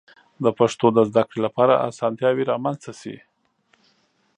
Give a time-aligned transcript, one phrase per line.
[0.43, 3.15] د پښتو د زده کړې لپاره آسانتیاوې رامنځته شي.